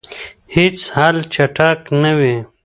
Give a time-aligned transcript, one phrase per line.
[0.55, 2.35] هیڅ حل چټک نه وي.